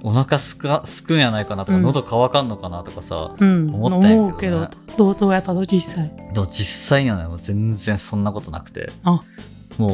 [0.03, 1.83] お腹すか、すくんやないかなとか、うん。
[1.83, 3.73] 喉乾かんのかなとかさ、うん。
[3.73, 4.19] 思ったんやけどね。
[4.19, 6.11] 思うけどどうどうやったと実際？
[6.33, 9.21] でも実際にはね、もう全然そんなことなくて、あ。
[9.77, 9.89] もう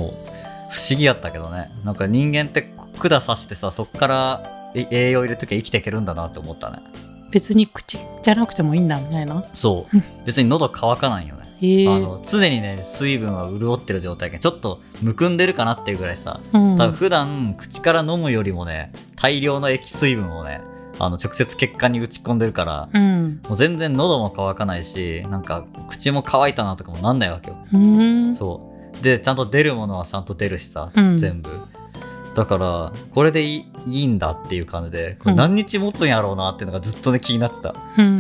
[0.72, 6.80] 不思議やったけどね、なんか人間って管刺してさ、そっからえ栄養入れときゃ生きていけるんだなって思ったね。
[7.32, 9.44] 別に口じゃなくてもいいんだみたいな。
[9.56, 9.98] そう。
[10.26, 11.42] 別に喉乾かないよね。
[11.88, 16.40] あの常にね水分は潤ってる状態やけんちょっとむくんでるかなっていうぐらいさ。
[16.54, 16.76] うん。
[16.76, 20.62] 多分普段口から飲むよりもね大量の液水分をね
[20.98, 23.42] あの直接血管に打ち込んでるからうん。
[23.48, 27.58] もう全然喉も乾かないしなんか口も乾いたなとかもなんないわけよ。
[27.72, 28.36] うん。
[28.36, 28.68] そ
[29.00, 29.04] う。
[29.04, 31.18] でちゃんと出るものはちゃんと出るしさ、うん。
[31.18, 31.50] 全部。
[32.34, 37.76] だからこれでいいいいんだっていう感じでこれ何日持つんやろうなっていうのがずっとね気になってた。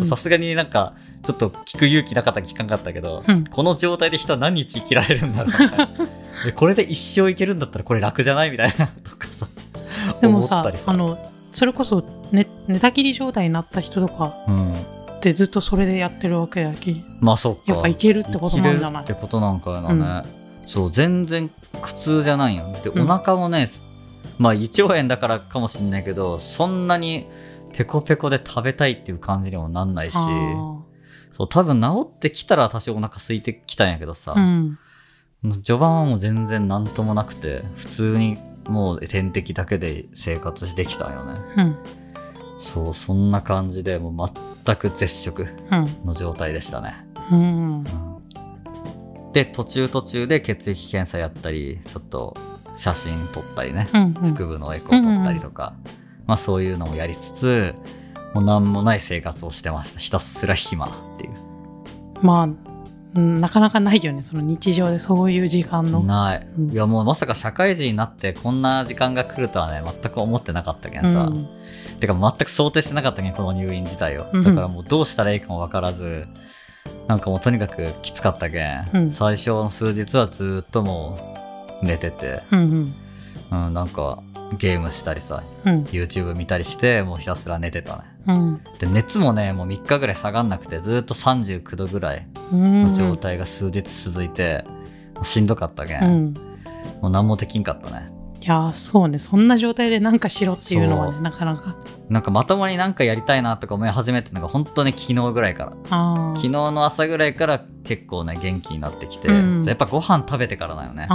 [0.05, 0.93] さすがになんか
[1.23, 3.45] ちょっと聞く勇気なかったら聞かんかったけど、うん。
[3.45, 5.89] この状態で人は何日生きられるんだろうみたいな。
[6.45, 9.47] でこれで一生いけるんだったらこれ楽じゃないみたいなとかさ
[10.21, 10.65] でも思さ。
[10.87, 11.17] あの
[11.51, 17.03] それこそ寝寝たきり状態になった人とかうん、ってずっとそれでやってるわけやき。
[17.19, 17.61] まあそっか。
[17.67, 19.03] やっぱいけるってことなんじゃない？
[19.03, 20.29] 生きれるってことなんかやなね、
[20.65, 21.49] そう全然
[21.81, 22.73] 苦痛じゃないよ。
[22.83, 23.67] でうんお腹もね、
[24.41, 27.27] まあ胃腸炎だからかもしんないけどそんなに
[27.73, 30.81] ペコペコで食べたいっていう感じにもなんないしあ
[31.31, 34.77] そう多分治ってきたら多少お腹空いてきたんやけどさ、ーうん
[35.63, 41.77] 序盤はもう全然なんともなくて普通にもう点滴だけで生活できたんよねうん
[42.61, 44.29] そう、そんな感じで、もう
[44.65, 46.05] 全く絶食うん。
[46.05, 46.93] の状態でしたね。
[47.31, 47.83] うん。
[49.33, 52.37] で、途中途中で血液検査やったり、ちょっと
[52.75, 54.13] 写真撮ったりね、うん。
[54.13, 55.73] 腹部のエコー撮ったりとか、
[56.27, 57.75] まあそういうのもやりつつ、
[58.33, 59.99] もうなんもない生活をしてました。
[59.99, 61.33] ひたすら暇っていう。
[62.21, 62.49] まあ、
[63.13, 64.21] うんなかなかないよね。
[64.21, 66.01] その日常でそういう時間の。
[66.01, 66.47] ない。
[66.57, 71.23] うんいやもうまさか社会人になってこんな時間が来るとはね、全く思ってなかったけんさ。
[71.23, 71.47] うん
[71.99, 74.25] てか全く想定してなかったけん、この入院自体を。
[74.33, 76.25] うんだからもうどうしたらいいかもわからず、
[77.07, 81.30] なんかもうとにかくきつかったけん、うん最初の数日はずっともう
[81.81, 82.93] 寝てて、うん
[83.51, 84.23] うん、なんか
[84.57, 85.83] ゲームしたりさ、うん。
[85.83, 88.03] YouTube 見たりして、もうひたすら寝てたね。
[88.27, 88.61] うん。
[88.79, 92.83] で、熱もね、もう3日ぐらい下がんなくて、ずっと39度ぐらいうん。
[92.83, 94.65] の状態が数日続いて、
[95.15, 96.33] もうしんどかったけん、うん。
[97.01, 98.09] もう何もできんかったね。
[98.41, 99.19] いやーそうね。
[99.19, 101.75] そんな状態でなんかしろっていうのはね、なかなか。
[102.09, 105.73] なんかまともになんかやりたいなとか思い始めてるのが本当に昨日ぐらいから。
[105.91, 111.07] あ昨日の朝ぐらいから結構ね、元気になってきて、うんやっぱご飯食べてからだよね。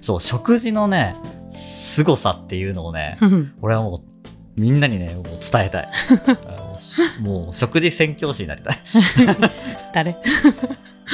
[0.00, 1.16] そう、食事のね、
[1.50, 3.26] 凄さっていうのをね、あ。
[3.26, 3.52] うん。
[3.60, 5.88] 俺はもうみんなにね、もう伝えたい。
[7.20, 8.76] もう食事宣教師になりたい。
[9.92, 10.16] 誰？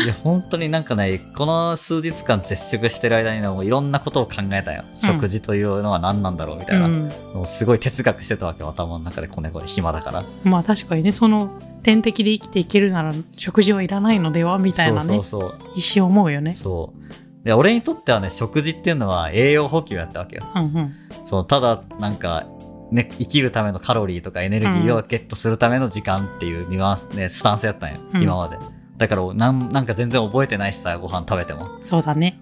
[0.04, 4.84] いや、本当になんかね、この数日間絶食してる間にね、もういろんなことを考えたよ。
[4.90, 6.86] 食事というのは何なんだろうみたいな。
[6.86, 7.08] うん。
[7.34, 10.24] もうすごい哲学してたわけよ、頭の中でこねこね暇だから。
[10.44, 11.50] まあ確かにね、その
[11.82, 15.58] 点滴で生きていけるなら食事はいらないのではみたいなね、そうそうそう。
[15.74, 16.54] 意思を思うよね。
[16.54, 16.92] そ
[17.42, 17.44] う。
[17.44, 20.46] で、俺にとってはね、食事っていうのは栄養補給やったわけよ。
[20.56, 20.94] うんうん。
[21.24, 22.44] そう、ただ、なんか、
[22.90, 28.58] ね、生きるためのカロリーとかエネルギーをゲットするための時間っていうニュアンス、ね、スタンスやったんよ、うん今まで。
[28.98, 31.68] だからなん、なんか全然覚えてないしさ、ご飯食べても。
[31.82, 32.40] そうだね。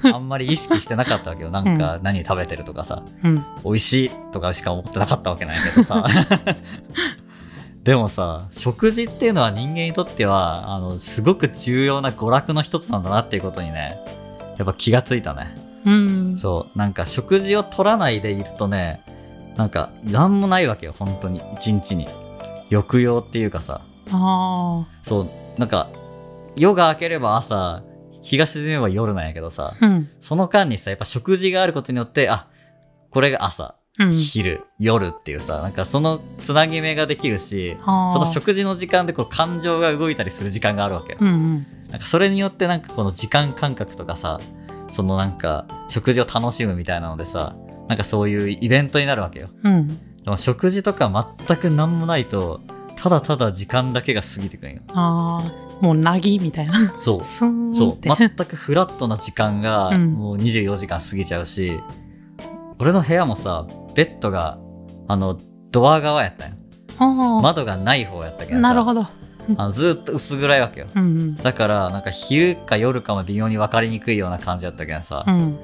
[0.00, 1.50] そうあんまり意識してなかったわけよ。
[1.50, 3.44] なんか、何食べてるとかさ、うん。
[3.64, 6.06] 美味しいとかしか思ってなかったわけないけどさ。
[7.84, 13.98] でもさ、食事っていうのは人間にとっては、あの、すごく重要な娯楽の一つなんだなっていうことにね、
[14.56, 15.54] やっぱ気がついたね。
[15.84, 16.38] うん。
[16.38, 19.02] そう、なんか食事を取らないでいるとね、
[19.56, 22.08] なんか、なんもないわけよ、本当に、一日に。
[22.70, 25.90] 抑揚っていうかさ、あそう、なんか、
[26.56, 27.82] 夜が明ければ朝、
[28.22, 29.86] 日が沈めば夜なんやけどさ、あ。
[29.86, 30.08] うん。
[30.20, 32.48] その間にさ、やっぱ食事があることによって、あ、
[33.10, 34.12] これが朝、うん。
[34.12, 41.18] 昼、夜っていうさ、なんかそのつなぎ目ができるし、その食事の時間でこう感情が動いたりする時間があるわけよ。
[41.20, 41.66] うんうん。
[41.90, 44.40] なんかそれによってなんかこの時間感覚とかさ、
[44.88, 47.54] そのなんか食事を楽しむみたいなのでさ、
[47.88, 49.48] なんかそういうイベントになるわけよ。
[49.62, 49.88] うん。
[49.88, 52.62] でも食事とか全く何もないと、
[53.02, 54.82] ただただ時間だけが過ぎてくるんよ。
[54.92, 56.94] ああ、もうなぎみたいな。
[57.00, 57.24] そう。
[57.24, 57.72] そう。
[57.74, 61.80] 全くフラットな時間がうんもう24時間過ぎちゃうし、
[62.78, 64.58] 俺の部屋もさ、ベッドが、
[65.08, 65.36] あの、
[65.72, 66.56] ドア側やったんよ。
[66.98, 68.56] あ窓がない方やったけあ。
[68.56, 68.68] どさ。
[68.68, 69.00] なるほど。
[69.56, 70.86] あのずーっと薄暗いわけよ。
[70.94, 75.24] うんだから、なんか昼か夜かも微妙に分かりにくいような感じだったけどさ。
[75.26, 75.34] うん。
[75.40, 75.58] うん。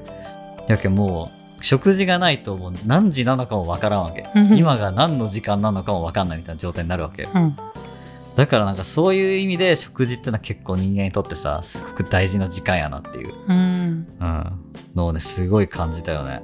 [0.67, 4.29] やけんもう、食事がないともう何時なのかも分からんわけ。
[4.35, 7.31] うん今が何の時間なのかも分かんないみたいな状態になるわけよ。
[7.35, 7.57] うん。
[8.37, 14.07] だからなんかそういう意味で食事ってのは結構人間にとってさ、すごく大事な時間やなっていう、うん。
[14.21, 14.59] うん、
[14.95, 16.41] のをね、すごい感じたよね。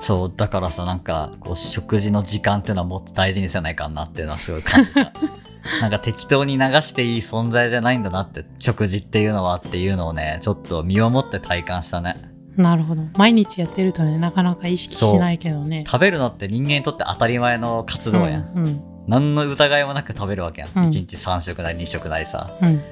[0.00, 5.12] そう、だからさ、なんか、こう、食事の時間っていうのはもっと大事にせないかんなっていうのはすごい感じた。
[5.80, 12.16] なんか適当に流していい存在じゃないんだなって、食事っていうのはっていうのをね、ちょっと身をもって体感したね。
[12.58, 13.02] なるほど。
[13.16, 15.84] 毎日やってるとね、なかなか意識しないけどね。
[15.86, 18.52] 食べるのって人間にとって当たり前の活動やん。
[18.56, 18.80] うん。
[19.06, 20.70] 何の疑いもなく食べるわけやん。
[20.70, 22.58] うん1日3食なり2食なりさ。
[22.60, 22.82] うん。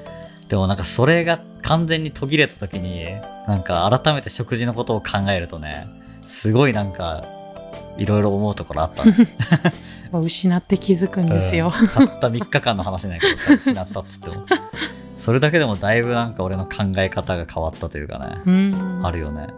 [0.49, 3.07] でもなんかそれが完全に途切れた時に、
[3.49, 5.89] なんか改めて食事のことを考えるとね、
[6.25, 7.25] すごいなんか、
[7.99, 9.17] いろいろ思うところあったね。
[10.13, 10.21] うん。
[10.23, 11.73] 失って気づくんですよ。
[11.75, 14.47] うんたった3日間の話なんやけどさ、失ったっつっても。
[15.19, 19.01] それだけでもだいぶなんか俺の考え方が変わったというかね、うん。
[19.03, 19.49] あるよね。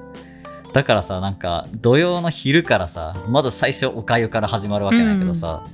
[0.72, 5.64] だからさ、なんか土曜の昼からさ、まず最初おかゆから始まるわけなんやけどさ、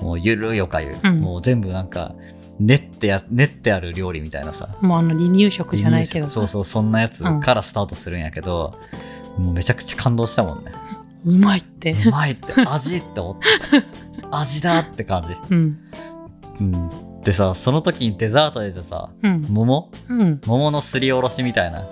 [0.00, 2.14] もうゆるいおかゆ、うんもう全部なんか、
[2.58, 8.78] 練ってや、練ってある料理みたいなさ、もうあの離乳食じゃないけどさそうそう、そんなやつからスタートするんやけど、
[9.38, 10.72] もうめちゃくちゃ感動したもんね。
[11.26, 11.92] うまいって。
[12.06, 14.38] うまいって、味って思ってた。
[14.38, 15.34] 味だって感じ。
[15.50, 15.78] うん。
[16.60, 16.90] うん。
[17.26, 19.42] でさ、その時にデザートでさ、うん。
[19.48, 19.90] 桃？
[20.08, 20.40] うん。
[20.46, 21.88] 桃のすりおろしみたいな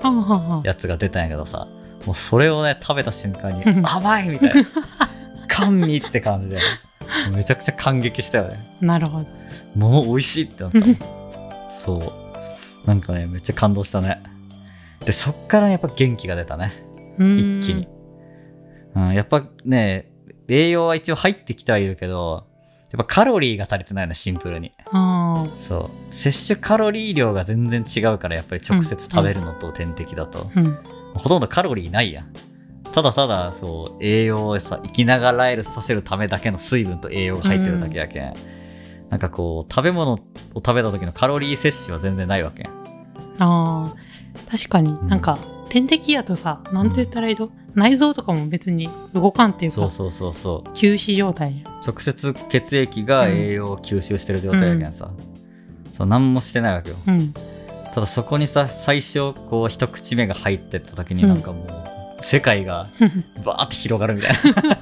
[0.62, 1.66] やつが出たんやけどさ、
[2.06, 4.68] もうそれをね、食べた瞬間にう、ん甘いみたいな。
[5.50, 6.60] 甘味って感じで、
[7.32, 8.76] めちゃくちゃ感激したよね。
[8.80, 9.26] なるほど。
[9.74, 11.72] 桃美味しいってなった。
[11.72, 11.96] そ
[12.84, 12.86] う。
[12.86, 14.22] なんかね、めっちゃ感動したね。
[15.04, 16.74] で、そっからやっぱ元気が出たね。
[17.18, 17.88] うん一気に。。
[18.94, 20.12] うん、やっぱね、
[20.46, 22.46] 栄養は一応入ってきてはいるけど、
[22.92, 24.70] やっぱカロリーが足りてないの、シンプルに。
[24.96, 26.14] あそう。
[26.14, 30.50] 摂取カロリー量が全然違うから、やっぱり直接食べるのと点滴だと。
[30.54, 30.60] あ。
[30.60, 30.78] うん。
[31.14, 32.26] ほとんどカロリーないやん。
[32.92, 38.34] ただただ、そう、栄養をさ、生きながらえるさせるためだけの水分と栄養が入ってるだけやけん。
[39.10, 40.18] なんかこう、食べ物を
[40.54, 42.66] 食べた時のカロリー摂取は全然ないわけん。
[42.68, 43.94] ああ。
[44.48, 45.38] 確かにんなんか、
[45.74, 47.50] 点滴やとさ、なんて言ったらいいの？
[47.74, 50.72] 内臓とかも別に動かんっていうか、そうそうそうそう。
[50.72, 51.70] 休止状態や。
[51.84, 55.10] 直接血液が栄養を吸収してる状態やけんさ。
[55.98, 56.96] そう、何もしてないわけよ。
[57.08, 57.34] うん。
[57.92, 61.64] ただそこにさ、最初、こう、一口目が入ってった時になんかも
[62.20, 62.86] う、世界が
[63.44, 64.78] バーって広がるみたいな。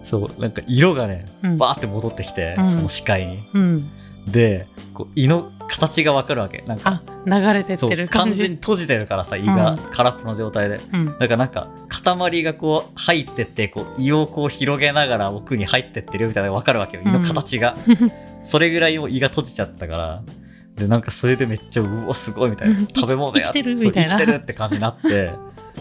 [0.02, 3.40] そう、なんか色がね、うんバーって戻ってきて、うんその視界に。
[3.52, 3.90] うん。
[4.26, 4.64] で、
[4.96, 6.64] こう胃の形がわかるわけ。
[6.66, 8.38] なんか、あ、流れてってる感じ。
[8.38, 10.80] 完全に閉じてるからさ、胃がうん空っぽの状態で。
[10.92, 11.06] うん。
[11.06, 17.02] だからなんか、塊がこう入ってって、こう胃をこう広げながら奥に入ってってるみたいなのがわかるわけよ。
[17.04, 17.76] 胃の形が。
[18.42, 20.22] それぐらい胃が閉じちゃったから。
[20.76, 22.88] で、なんかそれでめっちゃ、うわ、すごいみたいなうん。
[22.94, 25.30] 食べ物や生きてるみたいな生きてるって感じになって。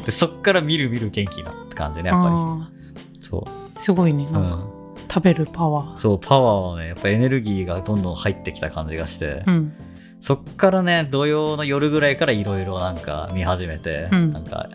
[0.06, 3.17] で、そっから見る見る元気になって感じね、やっぱあり。
[3.21, 4.28] そあ、すごいね。
[4.30, 4.34] う。
[4.34, 4.75] なんか、うん。
[5.08, 5.98] 食べるパワー。
[5.98, 9.44] そう、パワーはね、やっぱエネルギーがどんどん入ってきた感じがして。
[9.48, 9.74] うん。
[10.22, 14.70] そっからね、土曜の夜ぐらいからいろいろなんか見始めて、うんなんか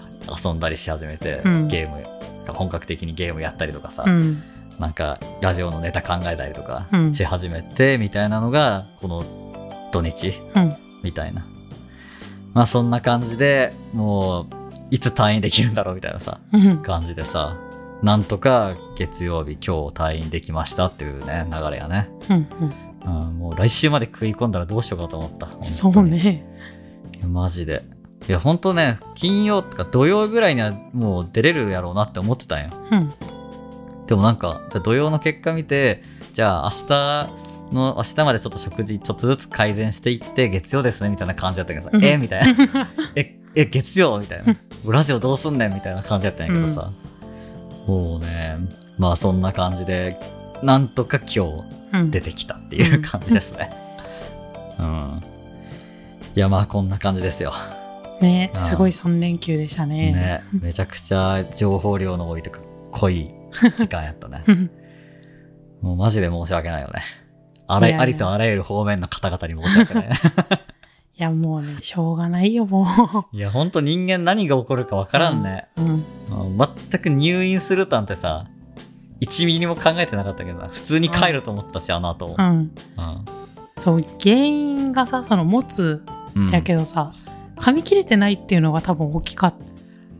[0.45, 2.05] 遊んだりし始めて、うんゲーム、
[2.53, 4.43] 本格的にゲームやったりとかさ、うん。
[4.79, 9.25] なんかラジオのネタ考えたりとかうんし始めて、みたいなのが、この
[9.93, 10.77] 土日、うん。
[11.03, 11.45] みたいな。
[12.55, 14.47] まあそんな感じで、もう、
[14.91, 16.79] いつ退院できるんだろうみたいなさ、うん。
[16.83, 17.57] 感じでさ、
[18.03, 22.09] なんとか月曜日今日退院できましたっていうね、流れやね。
[22.31, 22.49] うん。
[23.05, 25.47] うん、もう来週まで食い込んだらどうしようかと思った。
[25.47, 25.63] うん。
[25.63, 26.45] そうね。
[27.27, 27.85] マジで。
[28.29, 32.71] いや、ほんとね、金曜とか土曜ぐらいにはもう出れるやろうなって思ってたんよ。
[32.91, 33.13] うん。
[34.07, 42.89] でもなんか、じゃあ土曜の結果見て、じゃあ明日の、明日までちょっと食事ちょっとずつ改善していって、月曜ですね、みたいな感じだったけどさ、うんえみたいな。
[43.15, 44.55] え、え、月曜みたいな。
[44.87, 46.93] ラジオどうすんねんみたいな感じだったんやけどさ。
[47.91, 48.57] もうね、
[48.99, 50.17] まあそんな感じで、
[50.63, 52.05] なんとか今うん。
[52.07, 53.71] 日出てきたっていう感じですね。
[54.79, 55.21] うん。
[56.37, 57.53] いや、まあこんな感じですよ。
[58.21, 60.13] ねすごい3連休でしたね。
[60.13, 62.61] ね、めちゃくちゃ情報量の多いとか
[62.93, 63.33] 濃い
[63.77, 64.45] 時間やったね。
[64.47, 64.71] うん
[65.81, 67.01] もうマジで申し訳ないよね。
[67.67, 70.11] あらありとあらゆる方面の方々に申し訳ない。
[71.21, 72.87] いや、もうね、しょうがないよ、も
[73.31, 75.69] いや、ほんと人間何が起こるかわからんね。
[75.77, 75.83] う。
[75.83, 76.05] うん。
[76.91, 78.47] 全く入院するなんてさ、
[79.21, 80.69] 1ミリも考えてなかったけどな。
[80.69, 82.43] 普通に帰ると思ってたし、あの後もう。
[82.43, 82.71] ん。
[83.77, 86.03] そう、原因がさ、その持つ
[86.35, 86.47] うん。
[86.47, 87.13] うんやけどさ、
[87.57, 89.55] 噛み切れてないっていうのが多分大きかっ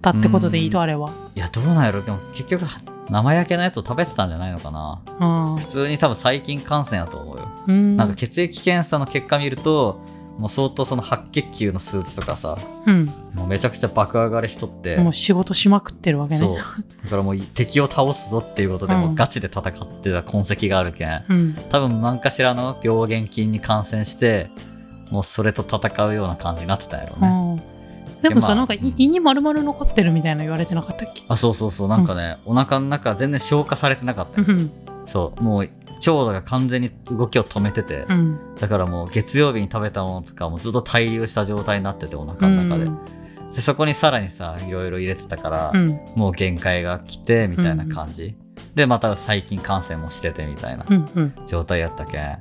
[0.03, 1.11] たってことでいいと、あれは。
[1.35, 2.67] いや、どうなんやろでも結局、
[3.11, 5.01] 生焼けのやつを食べてたんじゃないのかな。
[5.19, 7.49] うん普通に多分細菌感染やと思うよ。
[7.69, 7.97] うん。
[7.97, 10.01] なんか血液検査の結果見ると、
[10.41, 13.07] もう相当その白血球の数値とかさ、うん。
[13.35, 16.39] もうめちゃくちゃ爆上がりしとって、もう仕事しまくってるわけね。
[16.39, 16.57] そう。
[16.57, 21.55] だからもう敵を倒すぞっていうことで、うんもうガチで戦ってた痕跡があるけん、うん。
[21.69, 24.51] 多分何かしらの病原菌に感染して、
[25.11, 27.29] もうそれと戦うような感じになってたんやろうね。
[27.29, 27.81] うん
[28.21, 31.23] でもさ、まあなんか胃胃に丸々残ってるみたいな言われてなかったっけ？
[31.27, 34.71] あ、そうそうそう、なんかね、お腹の中全然消化されてなかったよ、うん。
[35.07, 35.71] そう、もう
[36.07, 38.55] 腸が完全に動きを止めてて、うん。
[38.59, 42.91] だからもう月曜日に食べたものとかもずっと滞留した状態になってて、お腹の中で。
[43.55, 46.01] でそこにさらにさ、いろいろ入れてたから、うん。
[46.15, 48.37] もう限界が来て、みたいな感じ。
[48.75, 51.09] で、また細菌感染もしてて、みたいなうん。
[51.15, 51.35] うん。
[51.47, 52.39] 状態やったけん、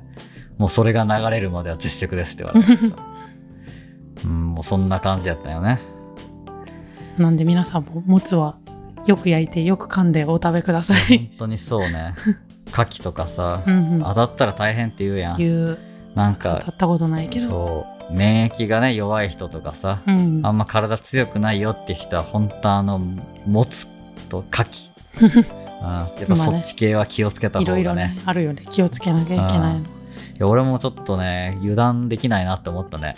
[0.56, 2.96] もうそれが流れるまでは絶食ですって言われてさ。
[4.24, 5.78] うん、もうそんな感じやったよね。
[7.18, 8.56] なんで皆さんももつは
[9.06, 11.30] よく焼いてよく噛んでお食べくださ本い。
[11.38, 12.14] 当にそうね。
[12.72, 14.02] 牡蠣とかさう、んうん。
[14.02, 15.36] 当たったら大変って言うやん。
[15.38, 15.78] 言う、
[16.14, 17.46] なんか当、たったことないけど。
[17.46, 20.40] そう、免疫がね、弱い人とかさ、うん。
[20.44, 22.98] あんま体強くないよって人は、本当あの、
[23.46, 23.88] もつ
[24.28, 24.90] と牡蠣。
[25.80, 27.76] うん、やっぱそっち系は気をつけたい方がね。
[27.76, 28.62] ろいろね、あるよね。
[28.68, 29.80] 気をつけなきゃいけないの。
[29.80, 29.82] い
[30.38, 33.14] や俺もちょっとね、油断できないなって思ったね。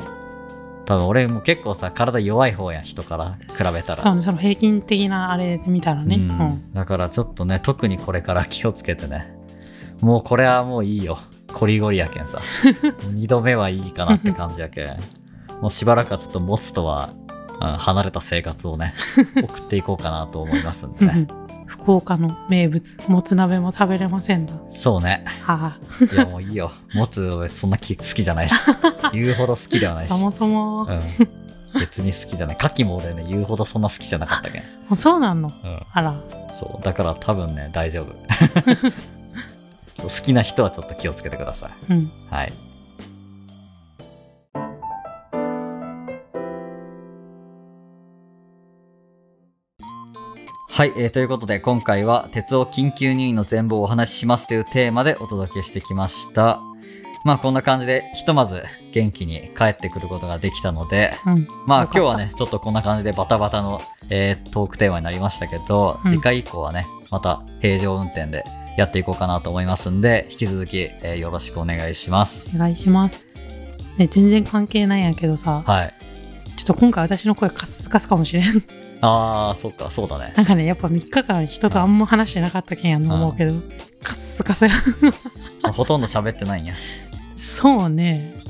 [0.84, 3.96] 多分俺も結構さ、体弱い方やん、人から比べたら。
[3.96, 6.16] そうね、その平均的なあれで見たらね。
[6.16, 6.72] ううんん。
[6.72, 9.32] だからちょっとね、特にこれから気をつけてね。
[10.02, 11.18] もうこれはもういいよ。
[11.52, 12.40] コリゴリやけんさ。
[13.12, 14.96] 二度目はいいかなって感じやけん。
[15.60, 17.22] もうしばらくはちょっと持つとは、うん
[17.78, 18.92] 離れた生活をね、
[19.40, 21.28] 送っていこうかなと思いますんでね。
[21.66, 24.54] 福岡の名物、もつ鍋も食べれませんだ。
[24.70, 25.24] そうね。
[25.46, 26.72] はあ、いやもういいよ。
[26.92, 28.54] 持つ俺そんなき好きじゃないし。
[29.12, 30.08] 言うほど好きではないし。
[30.08, 31.00] そもそも、うん。
[31.78, 32.56] 別に好きじゃない。
[32.58, 34.62] 牡蠣も俺ね、言うほどそんな好きじゃなかったけん。
[34.90, 35.52] あそうなんの？
[35.64, 35.80] うん。
[35.92, 36.14] あら。
[36.50, 36.84] そう。
[36.84, 38.12] だから多分ね、大丈夫。
[40.08, 41.92] 好きな人はちょっと気をつけてください。
[41.92, 42.10] うん。
[42.30, 42.52] はい。
[50.74, 56.60] はい、えーということで今回は鉄道緊急入院の全貌をお話ししますというテーマでお届けしてきました。
[57.24, 58.62] まあこんな感じでひとまず
[58.92, 61.46] 元気に帰ってくることができたので、うん。
[61.66, 68.42] まあ今日はね、ちょっとこんな感じでバタバタの、えートークテーマになりましたけど、うん次回以降はね、また平常運転で
[68.76, 72.50] やっていこうかなと思いますんで、引き続き、えーよろしくお願いします。
[72.54, 73.24] お願いします。
[73.98, 75.94] ね、全然関係ないんやけどさ、はい。
[76.56, 78.44] ちょっと今回私の声カスカスかもしれん。
[79.00, 80.32] ああ、そっか、そうだね。
[80.36, 83.60] なんかね、やっぱ3日間人とあんま話してなかったけんやと思うけど、
[84.02, 84.66] カスカス。
[85.62, 86.74] あほとんど喋ってないんや。
[87.34, 88.42] そうね。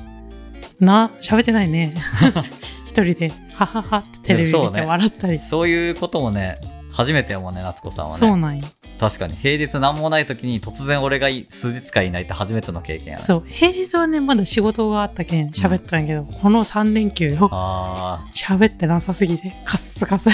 [0.79, 1.95] な、喋ってないね。
[2.85, 5.39] 一人で、はははってテレビ見てそうね笑ったり。
[5.39, 6.59] そういうこともね、
[6.93, 8.19] 初めてやもんね、夏子さんはね。
[8.19, 8.65] そうなんや。
[9.03, 13.25] 確かに、平日何もない時に突然俺がい数日間いないって初めての経験やな。
[13.25, 17.49] そう、平日はね、まだ仕事があったけん喋ったんやけど、この3連休よ。
[17.51, 20.29] あ喋ってなさすぎて、カッスカス。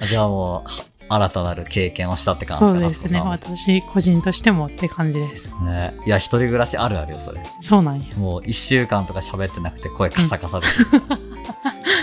[0.00, 3.20] あ、じゃあもう、は新たなる経験をしたって感じかそうですね。
[3.20, 5.50] 私、個人としてもって感じです。
[5.62, 5.94] ね。
[6.06, 7.42] いや、一人暮らしあるあるよ、それ。
[7.60, 8.16] そうなんや。
[8.16, 10.86] もう一週間とか喋ってなくて声カサカサです。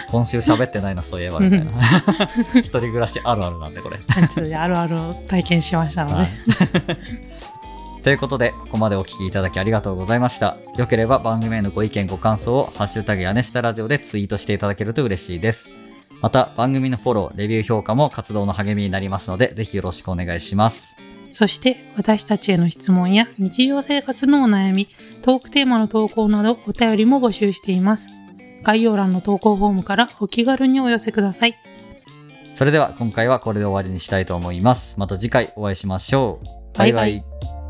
[0.09, 1.71] 今週喋ってないな、そういえば、みたいな。
[2.59, 3.97] 一人暮らしあるあるなんで、これ。
[4.27, 6.31] ちょっとあるあるを体験しましたので、はい
[8.03, 10.57] ということで、ここまでお聞きいただきありがとうございました。
[10.75, 15.69] よければ番組へのご意見ご感想を、ハッシュタグ屋根下ラジオでツイートしていただけると嬉しいです。
[16.19, 20.97] また、番組のフォロー、レビュー評価も活動の励みになりますので、ぜひよろしくお願いします。
[21.31, 24.87] そして私たちへの質問や日常生活のお悩み、
[25.21, 28.20] トークテーマの投稿などお便りも募集しています。
[28.63, 31.55] 概要欄の投稿フォームからお気軽にお寄せください。
[32.55, 34.99] それでは今回はこれで終わりにしたいと思います。
[34.99, 36.77] また次回お会いしましょう。
[36.77, 37.60] バイバイバイバイ